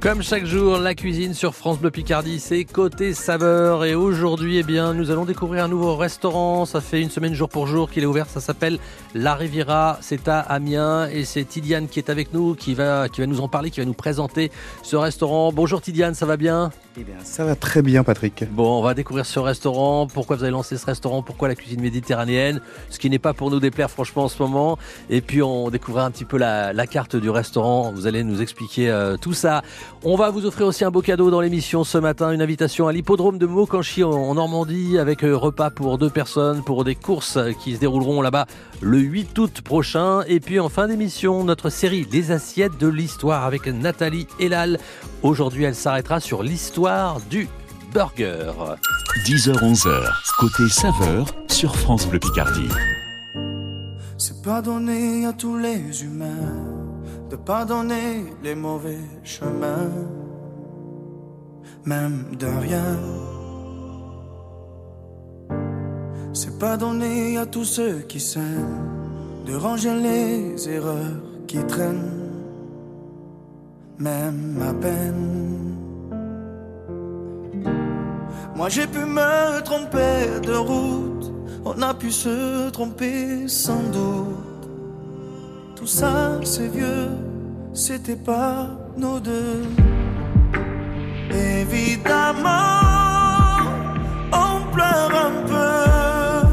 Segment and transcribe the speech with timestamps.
[0.00, 3.84] Comme chaque jour, la cuisine sur France Bleu Picardie, c'est côté saveur.
[3.84, 6.64] Et aujourd'hui, eh bien, nous allons découvrir un nouveau restaurant.
[6.64, 8.26] Ça fait une semaine jour pour jour qu'il est ouvert.
[8.26, 8.78] Ça s'appelle
[9.14, 9.98] La Riviera.
[10.00, 11.06] C'est à Amiens.
[11.10, 13.80] Et c'est Tidiane qui est avec nous, qui va, qui va nous en parler, qui
[13.80, 14.50] va nous présenter
[14.82, 15.52] ce restaurant.
[15.52, 16.70] Bonjour Tidiane, ça va bien?
[16.98, 18.44] Eh bien, ça va très bien, Patrick.
[18.50, 20.06] Bon, on va découvrir ce restaurant.
[20.06, 21.22] Pourquoi vous avez lancé ce restaurant?
[21.22, 22.62] Pourquoi la cuisine méditerranéenne?
[22.88, 24.78] Ce qui n'est pas pour nous déplaire, franchement, en ce moment.
[25.10, 27.92] Et puis, on découvrira un petit peu la, la carte du restaurant.
[27.92, 29.62] Vous allez nous expliquer euh, tout ça.
[30.02, 32.92] On va vous offrir aussi un beau cadeau dans l'émission ce matin, une invitation à
[32.92, 37.74] l'hippodrome de Mokanchy en, Normandie avec euh, repas pour deux personnes pour des courses qui
[37.74, 38.46] se dérouleront là-bas
[38.80, 40.22] le 8 août prochain.
[40.26, 44.78] Et puis en fin d'émission, notre série Les assiettes de l'histoire avec Nathalie Elal.
[45.22, 47.46] Aujourd'hui, elle s'arrêtera sur l'histoire du
[47.92, 48.52] burger.
[49.26, 52.68] 10h-11h, côté saveur sur France Bleu Picardie.
[54.16, 56.79] C'est pas donné à tous les humains
[57.30, 59.90] de pardonner les mauvais chemins,
[61.84, 62.98] même de rien.
[66.32, 68.88] C'est pas donné à tous ceux qui s'aiment
[69.46, 72.20] de ranger les erreurs qui traînent,
[73.98, 75.76] même à peine.
[78.54, 81.32] Moi j'ai pu me tromper de route,
[81.64, 84.39] on a pu se tromper sans doute.
[85.80, 87.08] Tout ça c'est vieux,
[87.72, 89.62] c'était pas nos deux.
[91.30, 92.50] Évidemment,
[94.30, 96.48] on pleure un peu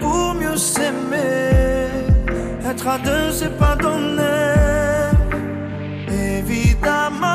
[0.00, 1.86] pour mieux s'aimer.
[2.68, 4.22] Être à deux, c'est pas donné.
[6.08, 7.28] Évidemment,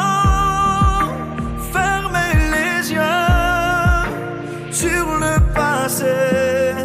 [1.72, 4.12] fermer les yeux
[4.72, 6.76] sur le passé.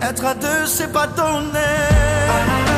[0.00, 2.71] Être à deux, c'est pas donné.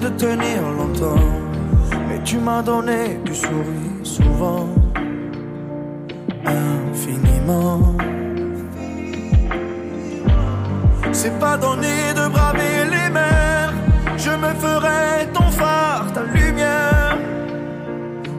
[0.00, 1.28] De tenir longtemps,
[2.08, 4.68] mais tu m'as donné du sourire souvent,
[6.44, 7.96] infiniment.
[11.12, 13.72] C'est pas donné de braver les mers,
[14.16, 17.18] je me ferai ton phare, ta lumière,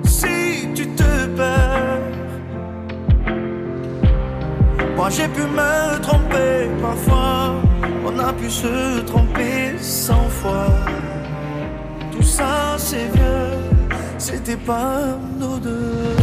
[0.05, 1.99] si tu te perds.
[4.95, 7.55] Moi j'ai pu me tromper parfois,
[8.05, 10.67] on a pu se tromper cent fois.
[12.91, 13.11] C'est
[14.17, 14.97] c'était pas
[15.37, 16.15] nos deux.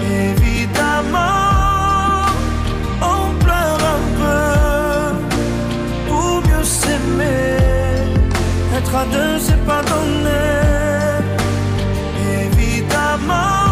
[0.00, 1.18] Évidemment,
[3.02, 4.46] on pleure un peu
[6.08, 7.58] pour mieux s'aimer.
[8.76, 10.44] Être à deux c'est pas donné.
[12.44, 13.66] Évidemment,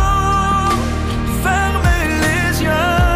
[1.44, 3.06] fermer les yeux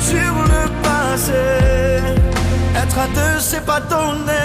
[0.00, 1.44] sur le passé.
[2.82, 4.44] Être à deux, c'est pas donné.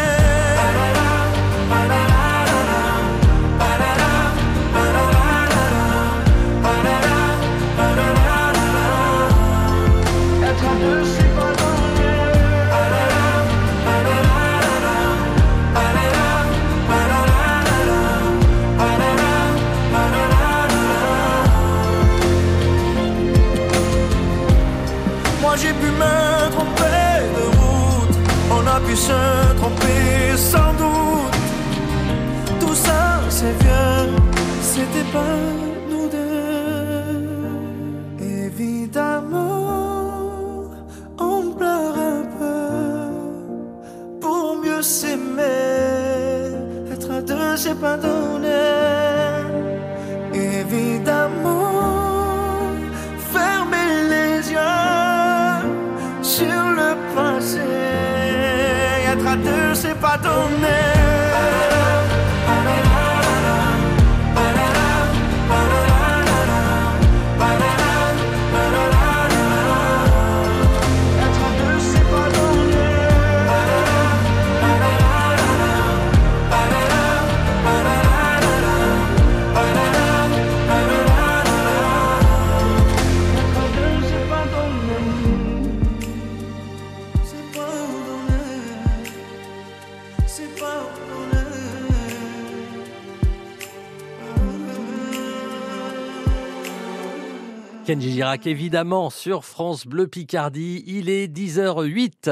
[98.00, 100.86] Kenji Girac, évidemment, sur France Bleu Picardie.
[100.88, 102.31] Il est 10h08.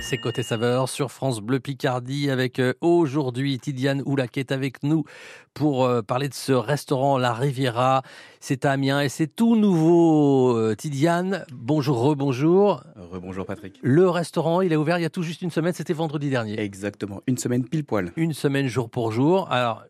[0.00, 4.82] C'est Côté Saveur sur France Bleu Picardie avec euh, aujourd'hui Tidiane Oula qui est avec
[4.82, 5.04] nous
[5.54, 8.02] pour euh, parler de ce restaurant La Riviera.
[8.40, 10.56] C'est à Amiens et c'est tout nouveau.
[10.56, 12.82] Euh, Tidiane, bonjour, rebonjour.
[12.96, 13.78] Rebonjour Patrick.
[13.80, 16.58] Le restaurant, il est ouvert il y a tout juste une semaine, c'était vendredi dernier.
[16.58, 18.10] Exactement, une semaine pile poil.
[18.16, 19.46] Une semaine jour pour jour.
[19.52, 19.84] Alors,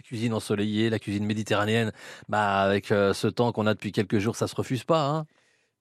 [0.00, 1.92] la cuisine ensoleillée, la cuisine méditerranéenne,
[2.30, 5.06] bah avec euh, ce temps qu'on a depuis quelques jours, ça se refuse pas.
[5.06, 5.26] Hein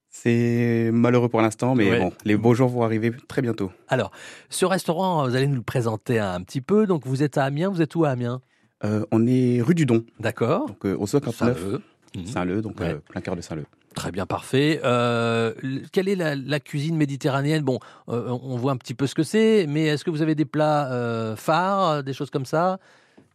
[0.09, 1.99] C'est malheureux pour l'instant, mais Ouais.
[1.99, 3.71] bon, les beaux jours vont arriver très bientôt.
[3.87, 4.11] Alors,
[4.49, 6.85] ce restaurant, vous allez nous le présenter un petit peu.
[6.85, 8.41] Donc, vous êtes à Amiens, vous êtes où à Amiens?
[8.83, 10.67] Euh, on est rue du Don, D'accord.
[10.67, 11.81] donc euh, au 59 Saint-Leu.
[12.17, 12.25] Mhm.
[12.25, 12.87] Saint-Leu, donc Ouais.
[12.95, 13.65] euh, plein cœur de Saint-Leu.
[13.95, 14.81] Très bien, parfait.
[14.83, 15.53] Euh,
[15.93, 17.63] quelle est la, la cuisine méditerranéenne?
[17.63, 17.79] Bon,
[18.09, 20.45] euh, on voit un petit peu ce que c'est, mais est-ce que vous avez des
[20.45, 22.79] plats phares, des choses comme ça?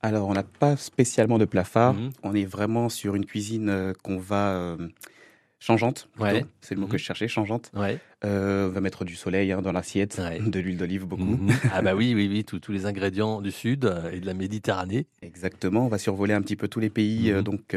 [0.04, 1.94] Alors, on n'a pas spécialement de plat phare.
[1.94, 2.10] Mhm.
[2.24, 4.76] On est vraiment sur une cuisine euh, qu'on va euh,
[5.60, 6.10] changeante.
[6.18, 6.44] Ouais.
[6.60, 6.92] C'est le mot Mhm.
[6.92, 7.70] que je cherchais, changeante.
[7.74, 7.98] Ouais.
[8.26, 10.38] Euh, on va mettre du soleil hein, dans l'assiette, Ouais.
[10.46, 11.24] de l'huile d'olive beaucoup.
[11.24, 11.48] Mhm.
[11.72, 15.06] Ah bah oui, oui, oui, tous- les ingrédients du sud et de la Méditerranée.
[15.22, 15.86] Exactement.
[15.86, 17.42] On va survoler un petit peu tous les pays Mhm.
[17.42, 17.74] donc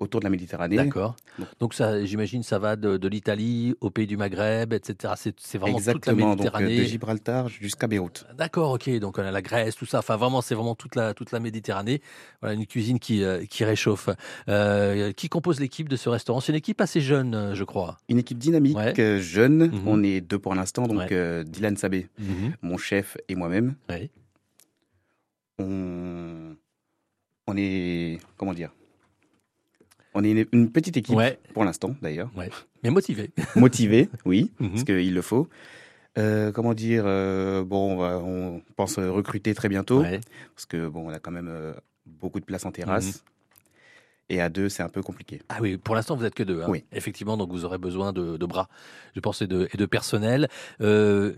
[0.00, 0.76] autour de la Méditerranée.
[0.76, 1.14] D'accord.
[1.38, 5.14] Donc- Donc ça, j'imagine, ça va de, de l'Italie au pays du Maghreb, etc.
[5.16, 6.12] C'est vraiment toute la.
[6.14, 6.76] Donc euh, Méditerranée.
[6.78, 8.24] de Gibraltar jusqu'à Beyrouth.
[8.36, 8.90] D'accord, ok.
[8.98, 9.98] Donc on a la Grèce, tout ça.
[10.00, 12.00] Enfin, vraiment, c'est vraiment toute la toute la Méditerranée.
[12.40, 14.08] Voilà, une cuisine qui euh, qui réchauffe.
[14.48, 16.40] Euh, qui compose l'équipe de ce restaurant?
[16.40, 17.98] C'est une équipe assez jeune, euh, je crois.
[18.08, 18.98] Une équipe dynamique, Ouais.
[18.98, 19.66] euh, jeune.
[19.68, 19.82] Mhm.
[19.86, 21.08] On est deux pour l'instant, donc Ouais.
[21.12, 22.08] euh, Dylan Sabé,
[22.62, 23.74] mon chef et moi-même.
[25.58, 26.56] On...
[27.46, 28.70] on est, comment dire?
[30.20, 31.38] On est une, une petite équipe Ouais.
[31.54, 32.30] pour l'instant, d'ailleurs.
[32.82, 33.30] Mais motivé.
[33.56, 34.70] Motivée, oui, Mhm.
[34.70, 35.48] parce qu'il le faut.
[36.18, 40.20] Euh, comment dire euh, Bon, on, va- on pense recruter très bientôt, Ouais.
[40.54, 41.72] parce que bon, on a quand même euh,
[42.04, 43.06] beaucoup de place en terrasse.
[43.06, 43.20] Mhm.
[44.32, 45.40] Et à deux, c'est un peu compliqué.
[45.48, 46.62] Ah oui, pour l'instant, vous êtes que deux.
[46.62, 46.66] hein.
[46.68, 46.84] Oui.
[46.92, 48.68] Effectivement, donc vous aurez besoin de, de bras,
[49.14, 50.48] je pense, et de, et de personnel.
[50.80, 51.32] Euh,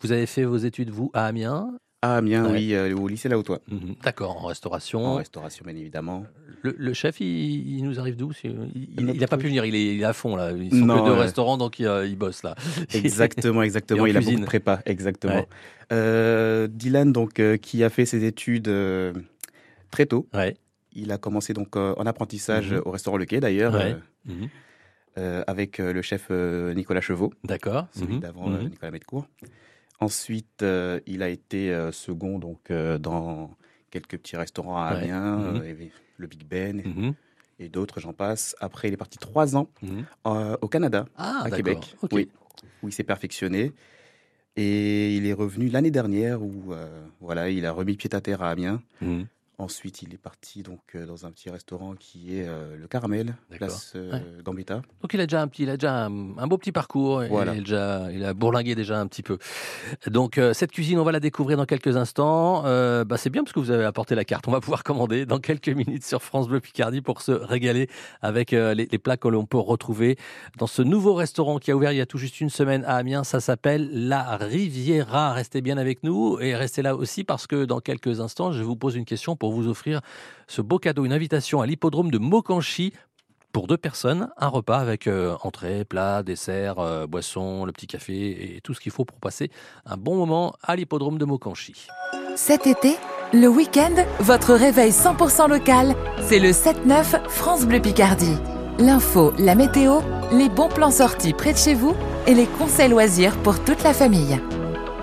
[0.00, 1.76] vous avez fait vos études, vous, à Amiens?
[2.04, 2.52] Ah, Amiens, Ouais.
[2.52, 3.60] oui, euh, au lycée Laotois.
[3.70, 3.94] Mhm.
[4.02, 5.04] D'accord, en restauration.
[5.06, 6.24] En restauration, bien évidemment.
[6.62, 8.32] Le, le chef, il, il nous arrive d'où?
[8.42, 10.50] Il n'a pas pu venir, il est, il est à fond là.
[10.52, 11.20] Ils sont Non, que deux ouais.
[11.20, 12.56] restaurants, donc il, euh, il bosse là.
[12.92, 14.06] Exactement, exactement.
[14.06, 15.34] Il a beaucoup de prépa, exactement.
[15.34, 15.46] Ouais.
[15.92, 18.70] Euh, Dylan, donc, euh, qui a fait ses études
[19.92, 20.26] très tôt.
[20.94, 22.82] Il a commencé donc en apprentissage Mhm.
[22.84, 23.74] au restaurant Le Quai, d'ailleurs,
[24.26, 24.48] Mhm.
[25.46, 27.86] avec le chef Nicolas Chevaux, D'accord.
[27.92, 28.20] celui Mhm.
[28.20, 28.50] d'avant.
[28.50, 29.26] Nicolas Metcourt.
[30.02, 33.54] Ensuite, euh, il a été euh, second donc euh, dans
[33.90, 34.86] quelques petits restaurants à.
[34.86, 35.90] Amiens, Mhm.
[36.16, 37.14] le Big Ben Mhm.
[37.60, 38.56] et d'autres, j'en passe.
[38.60, 40.04] Après, il est parti trois ans Mhm.
[40.60, 41.50] au Canada, Ah, à.
[41.50, 42.28] Québec, oui,
[42.82, 43.72] où il s'est perfectionné.
[44.56, 46.74] Et il est revenu l'année dernière où
[47.20, 48.82] voilà, il a remis pied à terre à Amiens.
[49.58, 53.36] Ensuite, il est parti donc euh, dans un petit restaurant qui est euh, le Caramel,
[53.50, 54.82] place euh, Gambetta.
[55.02, 57.22] Donc il a déjà un petit, il a déjà un, un beau petit parcours.
[57.22, 57.52] et Voilà.
[57.52, 59.38] Il, a déjà, il a bourlingué déjà un petit peu.
[60.06, 62.64] Donc euh, cette cuisine, on va la découvrir dans quelques instants.
[62.64, 64.48] Euh, bah, c'est bien parce que vous avez apporté la carte.
[64.48, 67.88] On va pouvoir commander dans quelques minutes sur France Bleu Picardie pour se régaler
[68.20, 70.16] avec euh, les, les plats que l'on peut retrouver
[70.58, 72.96] dans ce nouveau restaurant qui a ouvert il y a tout juste une semaine à
[72.96, 73.22] Amiens.
[73.22, 75.34] Ça s'appelle La Riviera.
[75.34, 78.76] Restez bien avec nous et restez là aussi parce que dans quelques instants, je vous
[78.76, 80.02] pose une question pour vous offrir
[80.46, 82.92] ce beau cadeau, une invitation à l'hippodrome de Mokanchi
[83.50, 88.54] pour deux personnes, un repas avec euh, entrée, plat, dessert, euh, boisson, le petit café
[88.54, 89.50] et tout ce qu'il faut pour passer
[89.84, 91.88] un bon moment à l'hippodrome de Mokanchi.
[92.36, 92.94] Cet été,
[93.32, 98.36] le week-end, votre réveil 100% local, c'est le 7-9 France Bleu Picardie.
[98.78, 101.96] L'info, la météo, les bons plans sortis près de chez vous
[102.28, 104.40] et les conseils loisirs pour toute la famille.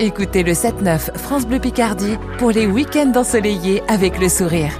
[0.02, 4.72] Écoutez le 7-9 France Bleu Picardie pour les week-ends ensoleillés avec le sourire.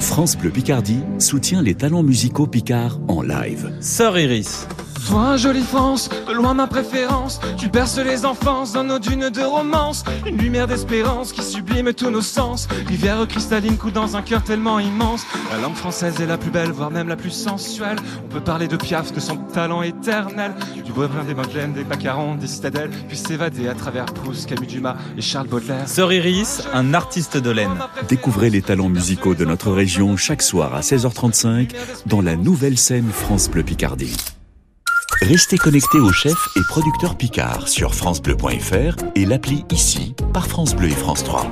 [0.00, 3.70] France Bleu Picardie soutient les talents musicaux picards en live.
[3.82, 4.66] Sœur Iris.
[5.06, 7.40] Toi, jolie France, de loin ma préférence.
[7.56, 10.04] Tu berces les enfances dans nos dunes de romance.
[10.26, 12.68] Une lumière d'espérance qui sublime tous nos sens.
[12.86, 15.24] Rivière cristalline coule dans un cœur tellement immense.
[15.50, 17.96] La langue française est la plus belle, voire même la plus sensuelle.
[18.24, 20.54] On peut parler de Piaf, de son talent éternel.
[20.84, 22.90] Du Baudelaire, des Madeleines, des Macarons, des citadelles.
[23.08, 25.88] Puis s'évader à travers Proust, Camus Dumas et Charles Baudelaire.
[25.88, 27.78] Sœur Iris, un artiste de laine.
[28.08, 31.70] Découvrez les talents musicaux de notre région chaque soir à 16h35
[32.06, 34.16] dans la nouvelle scène France Bleu Picardie.
[35.22, 40.88] Restez connectés aux chefs et producteurs Picard sur francebleu.fr et l'appli ici par France Bleu
[40.88, 41.50] et France 3.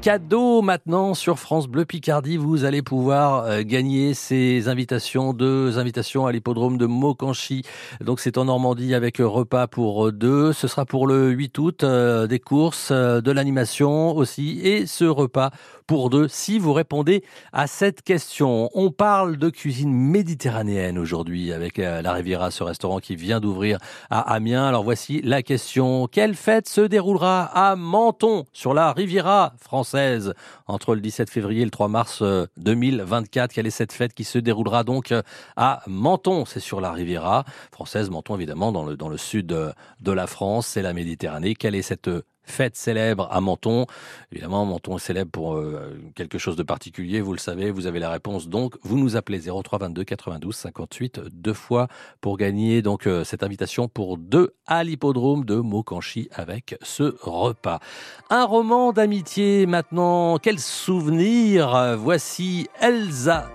[0.00, 6.26] Cadeau maintenant sur France Bleu Picardie, vous allez pouvoir euh, gagner ces invitations, deux invitations
[6.26, 7.64] à l'hippodrome de Mokanchi.
[8.00, 10.54] Donc c'est en Normandie avec repas pour euh, deux.
[10.54, 15.50] Ce sera pour le 8 août, euh, des courses, de l'animation aussi et ce repas
[15.90, 18.70] pour deux si vous répondez à cette question.
[18.74, 23.78] On parle de cuisine méditerranéenne aujourd'hui avec euh, la Riviera, ce restaurant qui vient d'ouvrir
[24.08, 24.68] à Amiens.
[24.68, 26.06] Alors voici la question.
[26.06, 30.32] Quelle fête se déroulera à Menton sur la Riviera française
[30.68, 32.22] entre le 17 février et le 3 mars
[32.56, 35.12] 2024 Quelle est cette fête qui se déroulera donc
[35.56, 36.44] à Menton?
[36.44, 40.68] C'est sur la Riviera française, Menton évidemment dans le, dans le sud de la France,
[40.68, 41.56] c'est la Méditerranée.
[41.56, 42.08] Quelle est cette
[42.50, 43.86] fête célèbre à Menton.
[44.32, 47.98] Évidemment, Menton est célèbre pour euh, quelque chose de particulier, vous le savez, vous avez
[47.98, 48.48] la réponse.
[48.48, 51.88] Donc, vous nous appelez 03 22 92 58 deux fois
[52.20, 57.80] pour gagner donc euh, cette invitation pour deux à l'hippodrome de Mokanchi avec ce repas.
[58.28, 60.38] Un roman d'amitié maintenant.
[60.38, 63.48] Quel souvenir Voici Elsa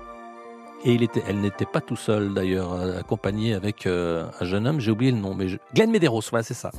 [0.85, 4.79] et il était, elle n'était pas tout seul d'ailleurs, accompagnée avec euh, un jeune homme,
[4.79, 5.57] j'ai oublié le nom, mais je...
[5.73, 6.69] Glenn Medeiros, voilà, c'est ça.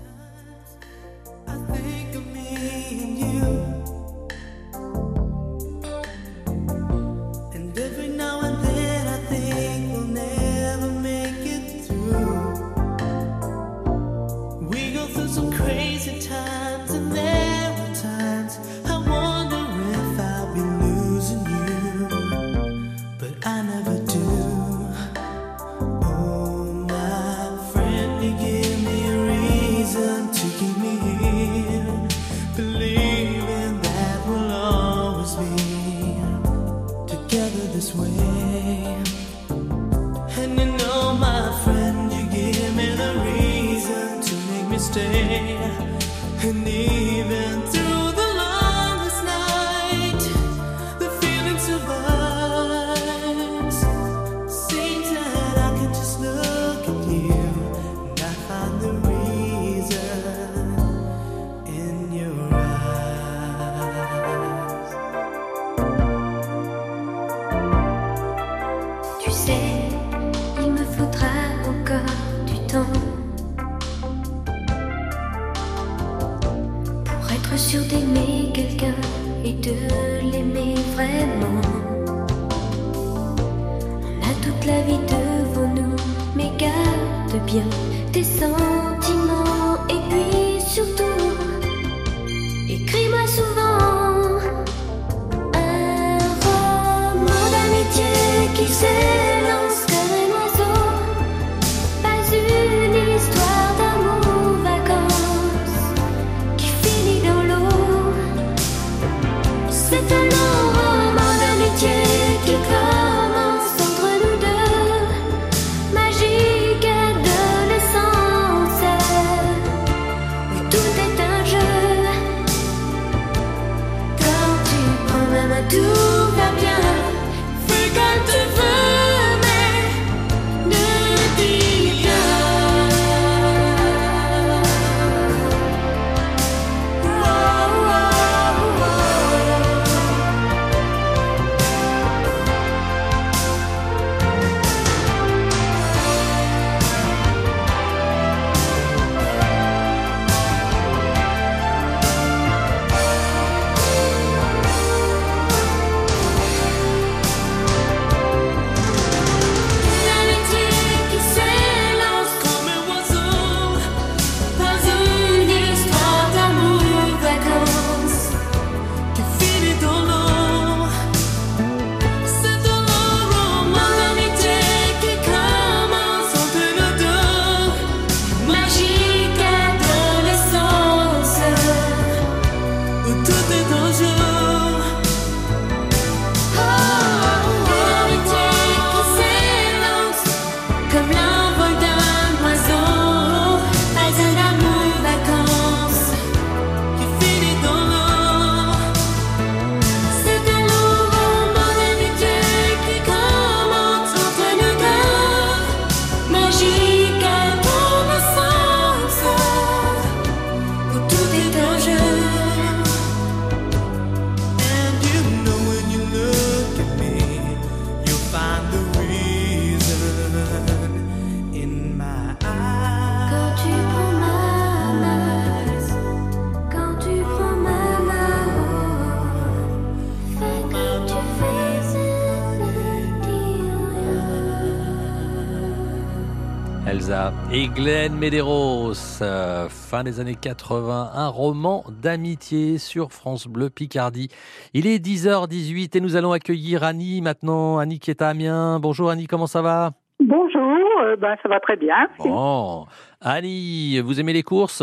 [237.17, 243.71] Elsa et Glenn Medeiros, euh, fin des années 80, un roman d'amitié sur France Bleu
[243.71, 244.29] Picardie.
[244.75, 247.79] Il est 10h18 et nous allons accueillir Annie maintenant.
[247.79, 248.81] Annie qui est à Amiens.
[248.81, 249.93] Bonjour Annie, comment ça va?
[250.21, 250.61] Bonjour,
[251.05, 252.09] euh, ben, ça va très bien.
[252.19, 252.87] Bon.
[253.21, 254.83] Annie, vous aimez les courses?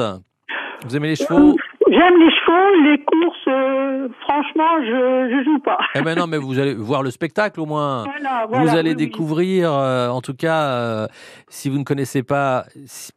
[0.85, 1.55] Vous aimez les chevaux?
[1.91, 5.77] J'aime les chevaux, les courses, euh, franchement, je je joue pas.
[5.95, 8.05] Eh ben non, mais vous allez voir le spectacle au moins.
[8.05, 9.05] Voilà, Vous allez oui, oui.
[9.05, 11.07] découvrir, euh, en tout cas, euh,
[11.49, 12.65] si vous ne connaissez pas,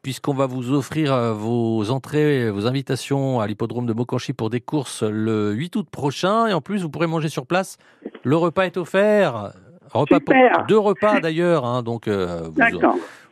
[0.02, 4.60] puisqu'on va vous offrir euh, vos entrées, vos invitations à l'hippodrome de Mokanchi pour des
[4.60, 6.48] courses le 8 août prochain.
[6.48, 7.76] Et en plus, vous pourrez manger sur place.
[8.24, 9.52] Le repas est offert.
[9.92, 10.34] Repas pour-
[10.66, 12.80] deux repas d'ailleurs, hein, donc euh, vous.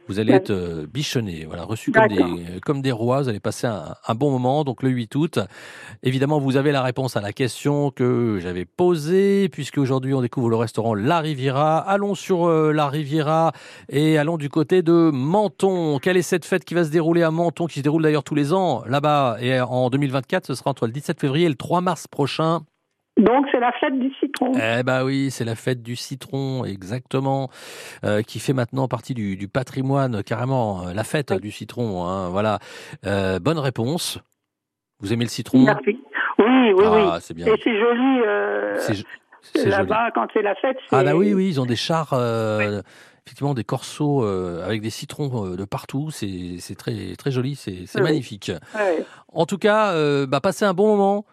[0.08, 3.22] Vous allez être euh, bichonnés, voilà, reçus comme des, comme des rois.
[3.22, 4.64] Vous allez passer un, un bon moment.
[4.64, 5.38] Donc le 8 août,
[6.02, 10.50] évidemment, vous avez la réponse à la question que j'avais posée, puisque aujourd'hui on découvre
[10.50, 11.78] le restaurant La Riviera.
[11.78, 13.52] Allons sur euh, La Riviera
[13.88, 15.98] et allons du côté de Menton.
[15.98, 18.34] Quelle est cette fête qui va se dérouler à Menton, qui se déroule d'ailleurs tous
[18.34, 21.80] les ans là-bas et en 2024 Ce sera entre le 17 février et le 3
[21.80, 22.62] mars prochain?
[23.16, 24.52] Donc c'est la fête du citron.
[24.56, 27.48] Eh bah oui, c'est la fête du citron, exactement,
[28.04, 32.04] euh, qui fait maintenant partie du, du patrimoine, carrément, euh, la fête du citron.
[32.06, 32.58] hein, voilà.
[33.06, 34.18] Euh, bonne réponse.
[35.00, 35.60] Vous aimez le citron?
[35.64, 35.98] Merci.
[36.38, 37.18] Oui, oui, Ah, oui.
[37.20, 37.46] c'est bien.
[37.46, 38.20] Et c'est joli.
[38.26, 38.78] Euh.
[39.66, 40.96] Là-bas, quand c'est la fête, c'est.
[40.96, 42.80] Ah bah oui, oui, ils ont des chars, euh,
[43.26, 46.10] effectivement, des corsos euh, avec des citrons euh, de partout.
[46.10, 48.02] C'est c'est très très joli, c'est Oui.
[48.02, 48.50] magnifique.
[49.32, 51.26] En tout cas, euh, bah, passez un bon moment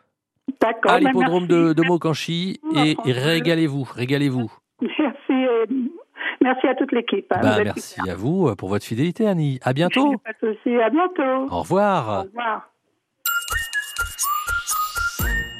[0.60, 0.92] D'accord.
[0.92, 4.52] à ben, l'hippodrome de, de Mokanchi et, et régalez-vous, régalez-vous.
[4.82, 5.32] Merci.
[5.32, 5.66] euh,
[6.42, 7.32] merci à toute l'équipe.
[7.32, 9.60] hein, Bah, merci à vous euh, pour votre fidélité, Annie.
[9.64, 10.18] À bientôt.
[10.26, 10.76] Pas de souci.
[10.82, 11.54] À bientôt.
[11.56, 12.20] Au revoir.
[12.20, 12.71] Au revoir.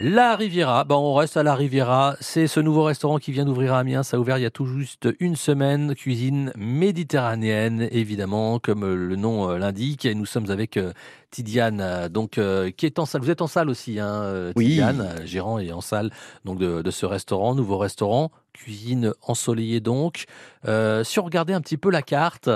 [0.04, 2.16] La Riviera, bon, on reste à la Riviera.
[2.22, 4.02] C'est ce nouveau restaurant qui vient d'ouvrir à Amiens.
[4.02, 5.94] Ça a ouvert il y a tout juste une semaine.
[5.94, 10.06] Cuisine méditerranéenne, évidemment, comme euh, le nom euh, l'indique.
[10.06, 10.92] Et nous sommes avec euh,
[11.30, 13.22] Tidiane, donc euh, qui est en salle.
[13.22, 14.70] Vous êtes en salle aussi, hein, Oui.
[14.70, 16.10] Tidiane, gérant et en salle
[16.46, 20.26] donc de, de ce restaurant, nouveau restaurant, cuisine ensoleillée donc.
[20.68, 22.50] Euh, si on regardait un petit peu la carte.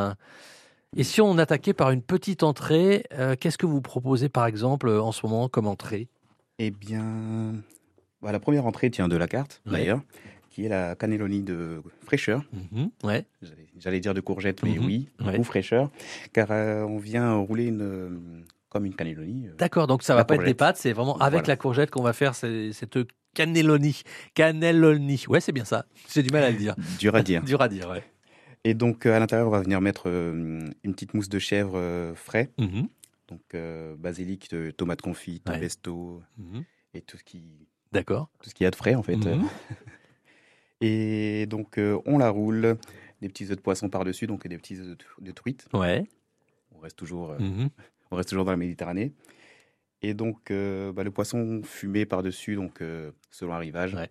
[0.97, 4.89] Et si on attaquait par une petite entrée, euh, qu'est-ce que vous proposez par exemple
[4.89, 6.07] en ce moment comme entrée?
[6.59, 7.53] Eh bien,
[8.21, 9.73] bah, la première entrée tient de la carte, Ouais.
[9.73, 10.01] d'ailleurs,
[10.49, 12.43] qui est la cannelloni de fraîcheur.
[12.53, 13.25] Mhm, Ouais.
[13.77, 15.37] J'allais- dire de courgette, mais Mhm, oui, ouais.
[15.37, 15.91] ou fraîcheur,
[16.31, 18.09] car euh, on vient rouler une, euh,
[18.69, 19.47] comme une cannelloni.
[19.47, 21.47] euh, D'accord, donc ça La va pas être des pâtes, c'est vraiment avec Voilà.
[21.49, 22.97] la courgette qu'on va faire cette
[23.33, 24.01] cannelloni.
[24.33, 25.25] Cannelloni.
[25.27, 25.85] Ouais, c'est bien ça.
[26.13, 26.73] J'ai du mal à le dire.
[26.99, 27.43] dur à dire.
[27.45, 28.03] Dur à dire, ouais.
[28.63, 32.49] Et donc, à l'intérieur, on va venir mettre une petite mousse de chèvre euh, frais,
[32.57, 32.87] Mhm,
[33.27, 35.59] donc euh, basilic, euh, tomate confite, Ouais.
[35.59, 36.63] pesto, mhm.
[36.93, 38.29] et tout ce qui, D'accord.
[38.41, 39.17] tout ce qu'il y a de frais, en fait.
[39.17, 39.47] Mhm.
[40.81, 42.77] Et donc, euh, on la roule,
[43.21, 45.67] des petits œufs de poisson par-dessus, donc des petits œufs de, de truite.
[45.73, 46.05] Ouais.
[46.71, 47.69] On reste toujours, mhm.
[48.11, 49.13] on reste toujours dans la Méditerranée.
[50.01, 52.83] Et donc, bah, le poisson fumé par-dessus, donc
[53.31, 53.95] selon l'arrivage.
[53.95, 54.09] Ouais.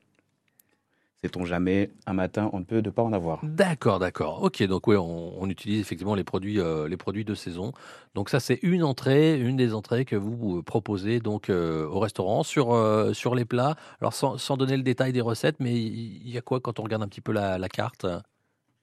[1.25, 3.41] Sait-on jamais, un matin, on ne peut de pas en avoir.
[3.43, 4.43] D'accord, d'accord.
[4.43, 7.73] Ok, donc oui, on, on utilise effectivement les produits, euh, les produits de saison.
[8.15, 12.43] Donc ça, c'est une entrée, une des entrées que vous proposez donc euh, au restaurant
[12.43, 13.75] sur euh, sur les plats.
[14.03, 16.83] Alors sans, sans donner le détail des recettes, mais il y a quoi quand on
[16.83, 18.05] regarde un petit peu la, la carte?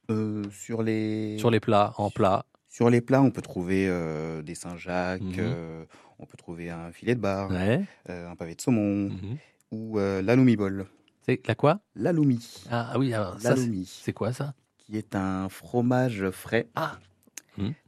[0.10, 1.38] Euh, sur, les...
[1.38, 5.36] sur les plats, en plat Sur les plats, on peut trouver euh, des Saint-Jacques, Mhm.
[5.38, 5.86] euh,
[6.18, 7.82] on peut trouver un filet de bar, Ouais.
[8.10, 9.38] euh, un pavé de saumon mhm.
[9.72, 10.88] ou euh, l'aloumi bol.
[11.24, 11.80] C'est la quoi?
[11.96, 12.64] L'aloumi.
[12.72, 14.54] ah, ah oui, alors, ça, c'est- quoi ça?
[14.78, 16.68] Qui est un fromage frais.
[16.76, 16.98] Ah.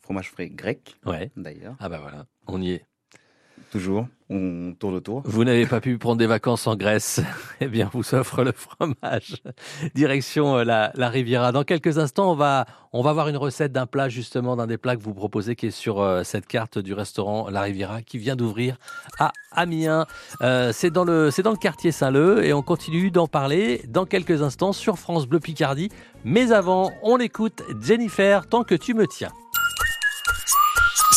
[0.02, 1.32] Fromage frais grec, Ouais.
[1.38, 1.76] d'ailleurs.
[1.80, 2.86] Ah bah voilà, on y est.
[3.72, 5.22] Toujours, on tourne autour.
[5.26, 7.22] Vous n'avez pas pu prendre des vacances en Grèce
[7.62, 9.42] Eh bien, vous offre le fromage.
[9.96, 11.52] Direction euh, la, la Riviera.
[11.52, 14.78] Dans quelques instants, on va, on va voir une recette d'un plat, justement, d'un des
[14.78, 18.18] plats que vous proposez, qui est sur euh, cette carte du restaurant La Riviera, qui
[18.18, 18.78] vient d'ouvrir
[19.20, 20.06] à Amiens.
[20.42, 24.06] Euh, c'est dans le, c'est dans le quartier Saint-Leu, et on continue d'en parler dans
[24.06, 25.90] quelques instants sur France Bleu Picardie.
[26.24, 29.32] Mais avant, on écoute Jennifer, tant que tu me tiens.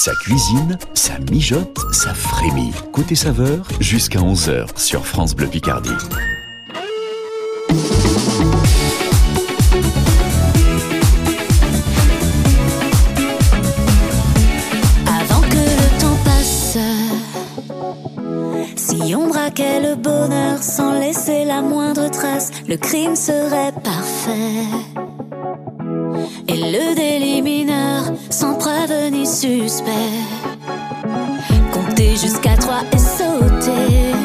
[0.07, 2.71] Ça cuisine, ça mijote, ça frémit.
[2.93, 5.91] Côté saveur, jusqu'à 11h sur France Bleu Picardie.
[15.09, 16.79] Avant que le temps passe,
[18.77, 24.63] si on braquait le bonheur sans laisser la moindre trace, le crime serait parfait.
[26.47, 27.36] Et le délit
[29.27, 29.93] suspect.
[31.73, 34.16] Compter jusqu'à trois et sauter.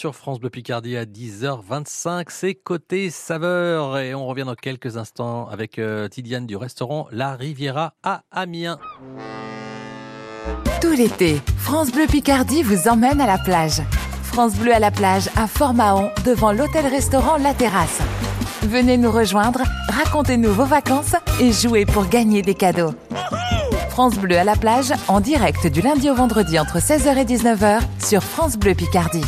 [0.00, 3.98] Sur France Bleu Picardie à 10h25, c'est Côté Saveur.
[3.98, 8.78] Et on revient dans quelques instants avec euh, Tidiane du restaurant La Riviera à Amiens.
[10.80, 13.82] Tout l'été, France Bleu Picardie vous emmène à la plage.
[14.22, 18.00] France Bleu à la plage à Fort-Mahon devant l'hôtel-restaurant La Terrasse.
[18.62, 19.60] Venez nous rejoindre,
[19.90, 22.94] racontez-nous vos vacances et jouez pour gagner des cadeaux.
[23.90, 27.80] France Bleu à la plage en direct du lundi au vendredi entre 16h et 19h
[28.02, 29.26] sur France Bleu Picardie.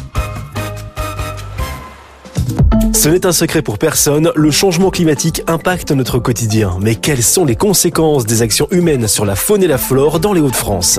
[2.93, 6.77] Ce n'est un secret pour personne, le changement climatique impacte notre quotidien.
[6.81, 10.33] Mais quelles sont les conséquences des actions humaines sur la faune et la flore dans
[10.33, 10.99] les Hauts-de-France?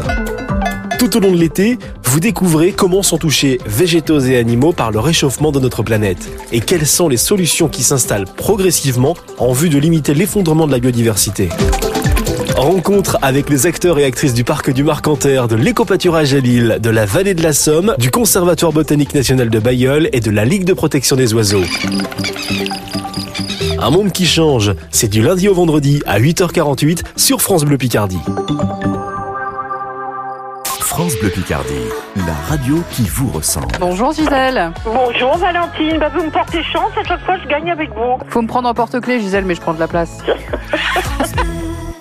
[0.97, 4.99] Tout au long de l'été, vous découvrez comment sont touchés végétaux et animaux par le
[4.99, 9.77] réchauffement de notre planète et quelles sont les solutions qui s'installent progressivement en vue de
[9.77, 11.49] limiter l'effondrement de la biodiversité?
[12.55, 16.89] Rencontre avec les acteurs et actrices du parc du Marcanterre, de l'écopâturage à Lille, de
[16.89, 20.63] la vallée de la Somme, du Conservatoire botanique national de Bayeul et de la Ligue
[20.63, 21.63] de protection des oiseaux.
[23.79, 28.19] Un monde qui change, c'est du lundi au vendredi à 8h48 sur France Bleu Picardie.
[30.79, 31.73] France Bleu Picardie,
[32.15, 33.75] la radio qui vous ressemble.
[33.79, 34.71] Bonjour Gisèle.
[34.85, 38.19] Bonjour Valentine, bah, vous me portez chance, à chaque fois je gagne avec vous.
[38.29, 40.19] Faut me prendre en porte-clés Gisèle, mais je prends de la place.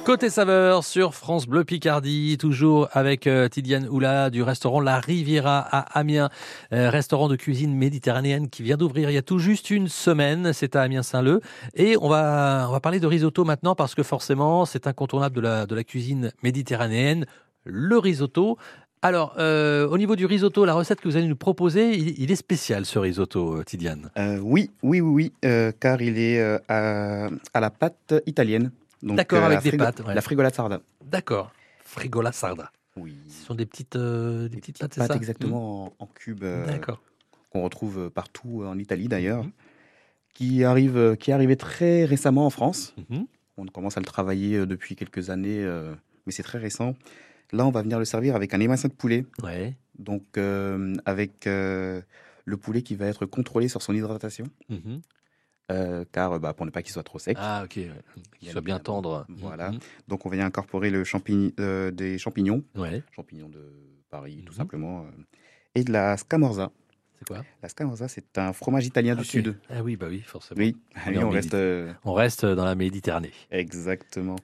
[0.04, 5.60] Côté saveur sur France Bleu Picardie, toujours avec euh, Tidiane Oula du restaurant La Riviera
[5.60, 6.28] à Amiens,
[6.72, 10.52] euh, restaurant de cuisine méditerranéenne qui vient d'ouvrir il y a tout juste une semaine,
[10.52, 11.40] c'est à Amiens-Saint-Leu.
[11.76, 15.40] Et on va, on va parler de risotto maintenant parce que forcément c'est incontournable de
[15.40, 17.24] la, de la cuisine méditerranéenne,
[17.62, 18.58] le risotto.
[19.02, 22.36] Alors, euh, au niveau du risotto, la recette que vous allez nous proposer, il, est
[22.36, 24.10] spécial ce risotto, Tidiane.
[24.42, 28.70] Oui, oui, oui, oui, car il est à, à la pâte italienne.
[29.02, 30.14] D'accord, euh, avec des pâtes, ouais.
[30.14, 30.80] La frigola sarda.
[31.04, 31.52] D'accord.
[31.84, 32.70] Frigola sarda.
[32.96, 33.14] Oui.
[33.28, 36.44] Ce sont des petites, euh, des petites pâtes, ça exactement en, en cubes.
[36.44, 37.00] euh, D'accord.
[37.50, 39.44] Qu'on retrouve partout en Italie d'ailleurs.
[40.34, 42.94] Qui arrive, qui est arrivé très récemment en France.
[43.10, 43.26] Mhm.
[43.58, 45.94] On commence à le travailler depuis quelques années, euh,
[46.26, 46.94] mais c'est très récent.
[47.52, 49.26] Là, on va venir le servir avec un émince de poulet.
[49.42, 49.76] Ouais.
[49.98, 50.38] Donc,
[51.04, 54.46] avec le poulet qui va être contrôlé sur son hydratation.
[55.72, 57.36] Euh, car bah, pour ne pas qu'il soit trop sec.
[57.40, 57.78] Ah, ok.
[58.38, 59.24] Qu'il soit bien tendre.
[59.28, 59.70] Voilà.
[59.72, 59.78] Mhm.
[60.08, 63.02] Donc on va y incorporer le champign- euh, des champignons, Ouais.
[63.16, 63.64] champignons de
[64.10, 64.56] Paris tout Mhm.
[64.58, 65.10] simplement, euh,
[65.74, 66.70] et de la scamorza.
[67.18, 67.44] C'est quoi?
[67.62, 69.56] La scamorza, c'est un fromage italien du sud.
[69.70, 70.58] Ah oui, bah oui, forcément.
[70.60, 71.54] Oui, On oui, reste Méditerranée.
[71.54, 73.30] euh, On reste dans la Méditerranée.
[73.50, 74.36] exactement.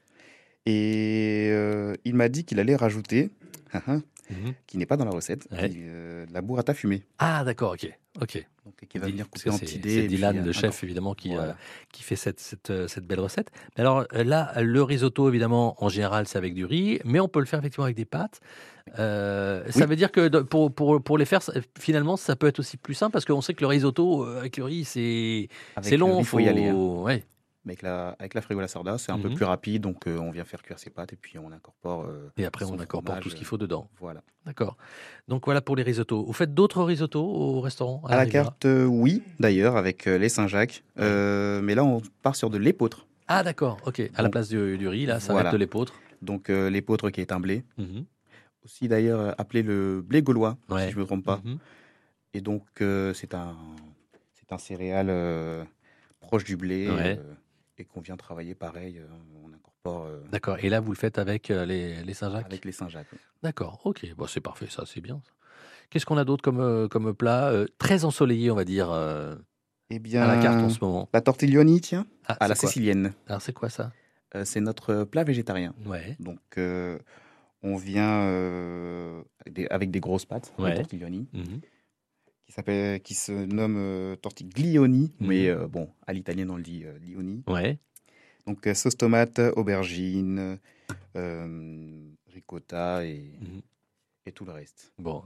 [0.67, 3.31] Et euh, il m'a dit qu'il allait rajouter,
[4.31, 4.53] Mhm.
[4.67, 5.71] qui n'est pas dans la recette, Ouais.
[5.71, 7.03] qui, euh, de la burrata fumée.
[7.19, 7.91] Ah, d'accord, ok.
[8.21, 8.47] Ok.
[8.67, 9.89] Donc, qui va venir couper en c'est- petits dés.
[9.91, 11.51] C'est et puis, Dylan, euh, le chef, évidemment, qui, Voilà.
[11.51, 11.55] euh,
[11.93, 13.51] qui fait cette, cette, euh, cette belle recette.
[13.77, 17.41] Mais alors là, le risotto, évidemment, en général, c'est avec du riz, mais on peut
[17.41, 18.41] le faire effectivement avec des pâtes.
[18.99, 21.41] Euh, Ça veut dire que pour, pour, pour les faire,
[21.79, 24.65] finalement, ça peut être aussi plus simple parce qu'on sait que le risotto avec le
[24.65, 25.49] riz, c'est
[25.91, 26.19] le long.
[26.19, 26.75] riz, faut y aller, hein.
[26.75, 27.25] ouais.
[27.69, 29.35] Mais avec la, avec la frigola sarda, c'est un peu Mhm.
[29.35, 32.07] plus rapide, donc euh, on vient faire cuire ses pâtes et puis on incorpore.
[32.07, 33.91] euh, Et après, on incorpore fromage, tout ce qu'il euh, faut dedans.
[34.01, 34.23] Voilà.
[34.47, 34.79] D'accord.
[35.29, 36.25] Donc voilà pour les risottos.
[36.25, 40.31] Vous faites d'autres risottos au restaurant À la Riviera carte, euh, oui, d'ailleurs, avec les
[40.31, 40.83] Saint-Jacques.
[40.97, 43.07] Mais là, on part sur de l'épeautre.
[43.29, 44.01] Ah d'accord, ok.
[44.15, 45.93] À la place du, du riz, là, ça va être de l'épeautre.
[46.23, 47.63] Donc l'épeautre qui est un blé.
[47.77, 48.05] Mhm.
[48.65, 50.87] Aussi d'ailleurs appelé le blé gaulois, Ouais.
[50.87, 51.41] si je ne me trompe pas.
[51.45, 51.59] Mhm.
[52.35, 53.55] Et donc c'est un,
[54.51, 55.09] un céréal
[56.21, 57.19] proche du blé Ouais.
[57.19, 57.35] euh,
[57.79, 58.99] et qu'on vient travailler pareil.
[58.99, 59.07] euh,
[59.45, 60.59] on incorpore euh, D'accord.
[60.61, 62.47] Et là, vous le faites avec euh, les, les Saint-Jacques?
[62.47, 63.07] Avec les Saint-Jacques.
[63.13, 63.19] oui.
[63.43, 64.07] D'accord, ok.
[64.17, 65.21] Bon, c'est parfait, ça, c'est bien.
[65.91, 68.91] Qu'est-ce qu'on a d'autre comme, comme plat Très ensoleillé, on va dire,
[69.91, 71.09] Eh bien, à la carte en ce moment?
[71.15, 72.69] La tortiglioni, tiens, Ah, à la c'est quoi?
[72.71, 73.13] sicilienne.
[73.27, 73.93] Alors, c'est quoi ça?
[74.35, 75.75] Euh, c'est notre plat végétarien.
[75.87, 76.17] Ouais.
[76.21, 76.99] Donc, euh,
[77.63, 80.75] on vient euh, avec, des, avec des grosses pâtes, Ouais.
[80.75, 81.61] tortiglioni, Mhm.
[82.49, 85.27] Qui, s'appelle, qui se nomme euh, tortiglioni, Mhm.
[85.29, 87.45] mais euh, bon, à l'italienne, on le dit euh, lioni.
[87.47, 87.79] Ouais.
[88.47, 90.59] Donc, sauce tomate, aubergine,
[92.33, 93.61] ricotta et, Mhm.
[94.27, 94.93] et tout le reste.
[94.99, 95.23] Bon,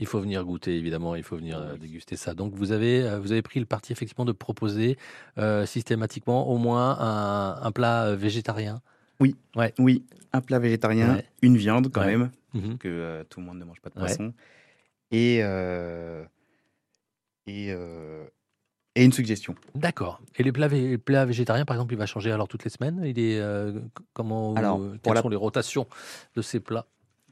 [0.00, 1.78] il faut venir goûter, évidemment, il faut venir Ah oui.
[1.78, 2.34] déguster ça.
[2.34, 4.98] Donc, vous avez, vous avez pris le parti, effectivement, de proposer
[5.38, 8.82] euh, systématiquement au moins un, un plat végétarien.
[9.20, 9.72] Oui, Ouais.
[9.78, 11.24] oui, un plat végétarien, Ouais.
[11.42, 12.16] une viande quand Ouais.
[12.16, 12.78] même, Mhm.
[12.78, 14.34] que euh, tout le monde ne mange pas de poisson,
[15.12, 16.24] et, euh,
[17.46, 18.24] et, euh,
[18.94, 19.54] et une suggestion.
[19.74, 20.20] D'accord.
[20.36, 22.70] Et les plats, vé- les plats végétariens, par exemple, il va changer alors toutes les
[22.70, 23.02] semaines?
[23.04, 23.80] Il est, euh,
[24.12, 25.86] comment, Alors, euh, pour quelles la- sont les rotations
[26.34, 26.86] de ces plats?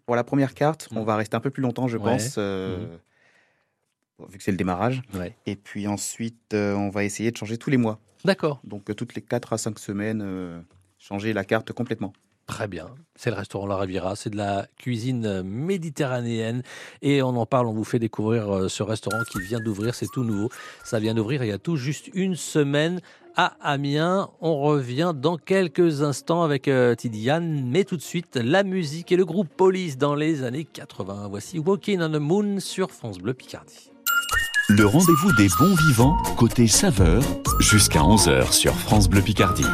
[0.06, 1.06] Pour la première carte, on Mm.
[1.06, 2.04] va rester un peu plus longtemps, je Ouais.
[2.04, 2.36] pense,
[4.18, 5.02] bon, vu que c'est le démarrage.
[5.14, 5.36] Ouais.
[5.46, 8.00] Et puis ensuite, on va essayer de changer tous les mois.
[8.24, 8.60] D'accord.
[8.64, 10.64] Donc toutes les 4 à 5 semaines,
[10.98, 12.12] changer la carte complètement.
[12.52, 12.90] Très bien.
[13.16, 14.14] C'est le restaurant La Riviera.
[14.14, 16.62] C'est de la cuisine méditerranéenne.
[17.00, 19.94] Et on en parle, on vous fait découvrir euh, ce restaurant qui vient d'ouvrir.
[19.94, 20.50] C'est tout nouveau.
[20.84, 23.00] Ça vient d'ouvrir il y a tout juste une semaine
[23.36, 24.28] à Amiens.
[24.42, 27.64] On revient dans quelques instants avec euh, Tidiane.
[27.70, 31.28] Mais tout de suite, la musique et le groupe Police dans les années 80.
[31.30, 33.90] Voici Walking on the Moon sur France Bleu Picardie.
[34.68, 37.22] Le rendez-vous des bons vivants, côté saveur,
[37.60, 39.64] jusqu'à 11h sur France Bleu Picardie.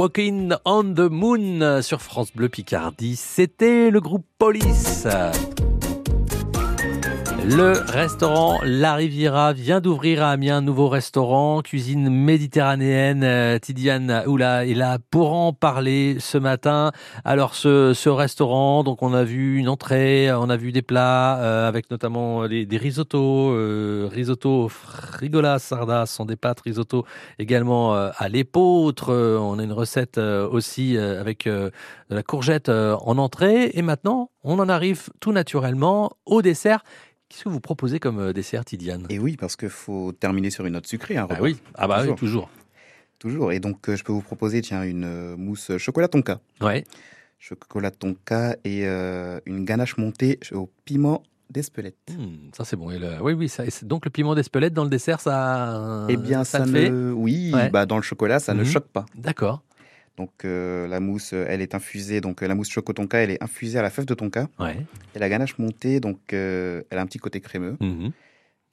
[0.00, 3.16] Walking on the Moon sur France Bleu Picardie.
[3.16, 5.06] C'était le groupe Police.
[7.42, 13.24] Le restaurant La Riviera vient d'ouvrir à Amiens un nouveau restaurant, cuisine méditerranéenne.
[13.24, 16.92] Euh, Tidiane Oula est là pour en parler ce matin.
[17.24, 21.66] Alors ce, restaurant, donc on a vu une entrée, on a vu des plats euh,
[21.66, 27.06] avec notamment des, des risottos, euh, risotto frigola sarda sont des pâtes risotto
[27.38, 29.12] également euh, à l'épeautre.
[29.12, 31.70] On a une recette aussi avec de
[32.10, 33.70] la courgette en entrée.
[33.74, 36.82] Et maintenant, on en arrive tout naturellement au dessert.
[37.30, 39.06] Qu'est-ce que vous proposez comme euh, dessert, Tidiane?
[39.08, 41.16] Et oui, parce qu'il faut terminer sur une note sucrée.
[41.16, 42.50] Hein, Ah oui, ah bah oui, toujours.
[43.20, 43.52] Toujours.
[43.52, 46.40] Et donc, euh, je peux vous proposer tiens, une euh, mousse chocolat tonka.
[46.60, 46.84] Ouais.
[47.38, 51.96] Chocolat tonka et euh, une ganache montée au piment d'Espelette.
[52.10, 52.90] Hmm, ça c'est bon.
[52.90, 53.48] Et le- Oui, oui.
[53.48, 56.06] Ça, donc le piment d'Espelette dans le dessert, ça.
[56.08, 56.90] Eh bien, ça, fait.
[56.90, 57.12] ne...
[57.12, 57.70] Oui, Ouais.
[57.70, 58.66] bah, dans le chocolat, ça ne Mhm.
[58.66, 59.06] choque pas.
[59.14, 59.62] D'accord.
[60.16, 62.20] Donc, euh, la mousse, euh, elle est infusée.
[62.20, 64.48] Donc, euh, la mousse choco tonka, elle est infusée à la fève de tonka.
[64.58, 64.84] Ouais.
[65.14, 67.76] Et la ganache montée, donc, euh, elle a un petit côté crémeux.
[67.80, 68.12] Mhm.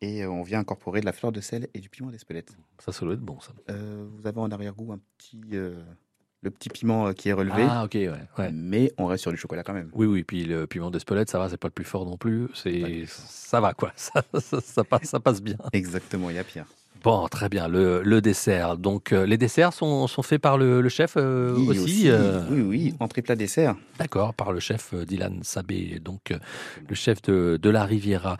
[0.01, 2.55] Et on vient incorporer de la fleur de sel et du piment d'Espelette.
[2.79, 3.51] Ça, ça doit être bon, ça.
[3.71, 5.81] Euh, vous avez en arrière-goût un petit, euh,
[6.41, 7.65] le petit piment qui est relevé.
[7.67, 8.11] Ah, ok, ouais.
[8.37, 8.51] ouais.
[8.53, 9.89] Mais on reste sur du chocolat quand même.
[9.93, 10.23] Oui, oui.
[10.23, 12.47] Puis le piment d'Espelette, ça va, c'est pas le plus fort non plus.
[12.53, 13.91] C'est, ça va quoi.
[13.95, 15.57] Ça, ça, ça passe, ça passe bien.
[15.73, 16.67] Exactement, il y a pire.
[17.07, 17.69] Bon, très bien.
[17.69, 18.75] Le, le dessert.
[18.75, 21.81] Donc, euh, les desserts sont, sont faits par le, le chef euh, Oui, aussi.
[21.83, 22.09] aussi.
[22.09, 23.75] euh, Oui, oui, entrée plat dessert.
[23.97, 26.33] D'accord, par le chef euh, Dylan Sabé, donc
[26.89, 28.35] le chef de, de la Riviera.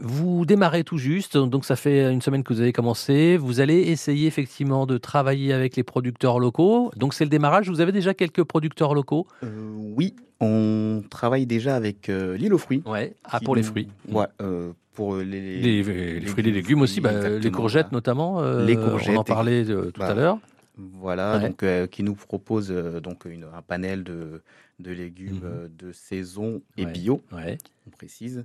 [0.00, 3.36] Vous démarrez tout juste, donc ça fait une semaine que vous avez commencé.
[3.36, 6.90] Vous allez essayer effectivement de travailler avec les producteurs locaux.
[6.96, 7.68] Donc c'est le démarrage.
[7.68, 9.28] Vous avez déjà quelques producteurs locaux?
[9.96, 12.82] Oui, on travaille déjà avec euh, l'île aux fruits.
[12.86, 13.14] Ouais.
[13.24, 13.88] Ah, pour les fruits.
[14.08, 17.96] Ouais, euh, pour les, les, les fruits et les légumes aussi, bah, les courgettes voilà.
[17.96, 18.40] notamment.
[18.42, 20.38] euh, Les On en courgettes, parlait euh, tout bah, à l'heure.
[20.76, 21.48] Voilà, Ouais.
[21.48, 24.42] donc euh, qui nous propose euh, donc une- un panel de,
[24.80, 25.40] de légumes Mhm.
[25.44, 27.58] euh, de saison et Ouais, bio, Ouais.
[27.86, 28.44] on précise.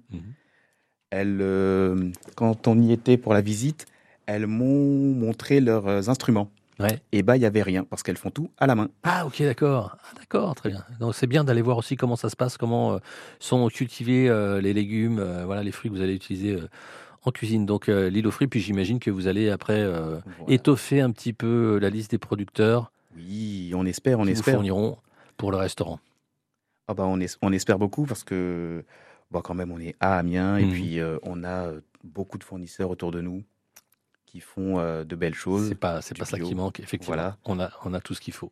[1.14, 3.88] Euh, quand on y était pour la visite,
[4.28, 6.52] elles m'ont montré leurs euh, instruments.
[6.80, 7.02] Ouais.
[7.12, 8.88] Et bah il y avait rien parce qu'elles font tout à la main.
[9.04, 10.84] Ah ok d'accord, Ah, d'accord très bien.
[11.00, 12.98] Donc c'est bien d'aller voir aussi comment ça se passe, comment euh,
[13.40, 16.58] sont cultivés euh, les légumes, euh, voilà les fruits que vous allez utiliser
[17.24, 17.66] en cuisine.
[17.66, 20.22] Donc l'île aux fruits, puis j'imagine que vous allez après Voilà.
[20.48, 24.54] étoffer un petit peu la liste des producteurs Oui, on espère, on qui vous espère.
[24.54, 24.98] fourniront
[25.36, 26.00] pour le restaurant.
[26.88, 28.86] Ah bah on, es- on espère beaucoup parce que
[29.32, 30.72] bon, quand même on est à Amiens et Mhm.
[30.72, 31.72] puis on a
[32.06, 33.44] beaucoup de fournisseurs autour de nous
[34.32, 35.68] qui font euh, de belles choses.
[35.70, 37.16] C'est pas c'est pas ça qui manque effectivement.
[37.16, 37.38] Voilà.
[37.46, 38.52] On a on a tout ce qu'il faut.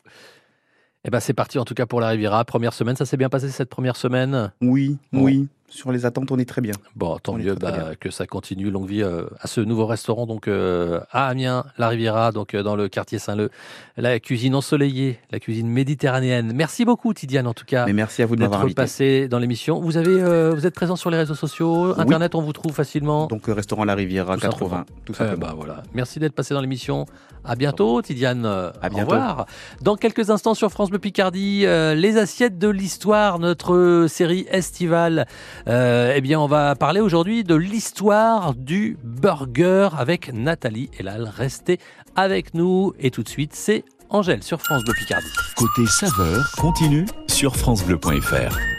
[1.03, 2.43] Eh ben c'est parti en tout cas pour la Riviera.
[2.45, 4.51] Première semaine, ça s'est bien passé cette première semaine?
[4.61, 5.23] Oui, Bon.
[5.23, 5.47] oui.
[5.69, 6.73] Sur les attentes, on est très bien.
[6.95, 8.71] Bon, tant On mieux très, très bah, que ça continue.
[8.71, 12.63] Longue vie euh, à ce nouveau restaurant, donc euh, à Amiens, la Riviera, donc euh,
[12.63, 13.49] dans le quartier Saint-Leu.
[13.97, 16.53] La cuisine ensoleillée, la cuisine méditerranéenne.
[16.55, 18.75] Merci beaucoup, Tidiane, en tout cas, Mais merci à vous de m'avoir invité.
[18.75, 19.81] passé dans l'émission.
[19.81, 21.93] Vous avez, vous êtes présent sur les réseaux sociaux, Oui.
[22.01, 23.27] Internet, on vous trouve facilement.
[23.27, 24.85] Donc restaurant La Riviera Tout 80, simplement.
[25.05, 25.47] tout Eh simplement.
[25.47, 25.83] ben, voilà.
[25.93, 27.05] Merci d'être passé dans l'émission.
[27.43, 28.45] À bientôt, Tidiane.
[28.45, 29.11] À Au bientôt.
[29.11, 29.45] revoir.
[29.81, 35.27] Dans quelques instants sur France Bleu Picardie, les assiettes de l'histoire, notre série estivale.
[35.67, 41.31] Euh, eh bien, on va parler aujourd'hui de l'histoire du burger avec Nathalie Elal.
[41.35, 41.79] Restez
[42.15, 42.93] avec nous.
[42.99, 45.27] Et tout de suite, c'est Angèle sur France Bleu Picardie.
[45.55, 48.76] Côté saveur continue sur francebleu.fr.